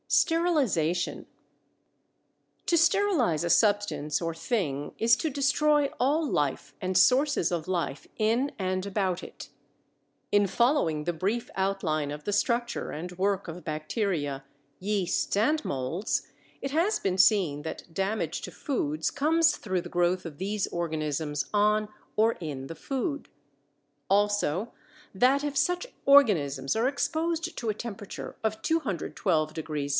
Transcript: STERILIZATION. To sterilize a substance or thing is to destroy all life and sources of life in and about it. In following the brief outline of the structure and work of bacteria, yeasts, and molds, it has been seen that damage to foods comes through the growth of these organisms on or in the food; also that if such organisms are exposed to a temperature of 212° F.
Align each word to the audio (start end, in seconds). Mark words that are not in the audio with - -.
STERILIZATION. 0.07 1.25
To 2.65 2.77
sterilize 2.77 3.45
a 3.45 3.49
substance 3.49 4.19
or 4.21 4.33
thing 4.35 4.93
is 4.97 5.15
to 5.15 5.29
destroy 5.29 5.85
all 6.01 6.27
life 6.29 6.73
and 6.81 6.97
sources 6.97 7.49
of 7.49 7.67
life 7.69 8.07
in 8.17 8.51
and 8.59 8.85
about 8.85 9.23
it. 9.23 9.49
In 10.31 10.47
following 10.47 11.05
the 11.05 11.13
brief 11.13 11.49
outline 11.55 12.11
of 12.11 12.25
the 12.25 12.33
structure 12.33 12.91
and 12.91 13.13
work 13.13 13.47
of 13.47 13.63
bacteria, 13.63 14.43
yeasts, 14.79 15.37
and 15.37 15.63
molds, 15.63 16.27
it 16.61 16.71
has 16.71 16.99
been 16.99 17.17
seen 17.19 17.61
that 17.61 17.93
damage 17.93 18.41
to 18.41 18.51
foods 18.51 19.11
comes 19.11 19.55
through 19.55 19.81
the 19.81 19.87
growth 19.89 20.25
of 20.25 20.39
these 20.39 20.67
organisms 20.73 21.45
on 21.53 21.87
or 22.17 22.33
in 22.41 22.67
the 22.67 22.75
food; 22.75 23.29
also 24.09 24.73
that 25.15 25.41
if 25.43 25.55
such 25.55 25.87
organisms 26.05 26.75
are 26.75 26.87
exposed 26.87 27.55
to 27.57 27.69
a 27.69 27.73
temperature 27.73 28.35
of 28.43 28.61
212° 28.61 29.57
F. 29.85 29.89